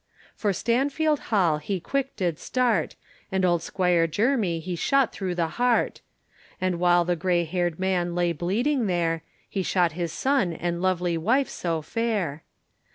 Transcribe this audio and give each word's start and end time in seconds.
For 0.35 0.51
Stanfield 0.51 1.19
Hall 1.29 1.59
he 1.59 1.79
quick 1.79 2.15
did 2.15 2.39
start, 2.39 2.95
And 3.31 3.45
old 3.45 3.61
Squire 3.61 4.07
Jermy 4.07 4.59
he 4.59 4.75
shot 4.75 5.13
through 5.13 5.35
the 5.35 5.47
heart! 5.59 6.01
And 6.59 6.79
while 6.79 7.05
the 7.05 7.15
grey 7.15 7.43
hair'd 7.43 7.77
man 7.79 8.15
lay 8.15 8.31
bleeding 8.31 8.87
there, 8.87 9.21
He 9.47 9.61
shot 9.61 9.91
his 9.91 10.11
son 10.11 10.53
and 10.53 10.81
lovely 10.81 11.19
wife 11.19 11.49
so 11.49 11.83
fair. 11.83 12.41